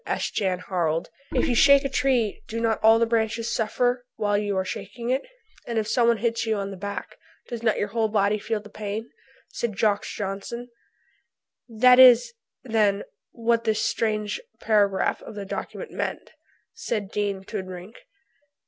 asked 0.07 0.33
Jan 0.33 0.57
Harald. 0.67 1.09
"If 1.31 1.47
you 1.47 1.53
shake 1.53 1.85
a 1.85 1.87
tree 1.87 2.41
do 2.47 2.59
not 2.59 2.79
all 2.81 2.99
its 2.99 3.07
branches 3.07 3.51
suffer 3.53 4.03
while 4.15 4.35
you 4.35 4.57
are 4.57 4.65
shaking 4.65 5.11
it?" 5.11 5.21
"And 5.67 5.77
if 5.77 5.87
somebody 5.87 6.21
hits 6.21 6.43
you 6.47 6.55
on 6.55 6.71
the 6.71 6.75
back 6.75 7.17
does 7.49 7.61
not 7.61 7.77
your 7.77 7.89
whole 7.89 8.07
body 8.07 8.39
feel 8.39 8.59
the 8.61 8.71
pain?" 8.71 9.11
said 9.49 9.77
Jacques 9.77 10.03
Jansen. 10.07 10.69
"That 11.69 11.99
is, 11.99 12.33
then, 12.63 13.03
what 13.31 13.63
this 13.63 13.85
strange 13.85 14.41
paragraph 14.59 15.21
of 15.21 15.35
the 15.35 15.45
document 15.45 15.91
meant," 15.91 16.31
said 16.73 17.11
Dean 17.11 17.43
Toodrink. 17.43 17.93